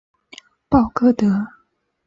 [0.67, 1.27] 鲍戈德。